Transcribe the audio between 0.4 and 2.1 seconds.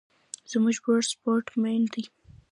زما ورور سپورټ مین ده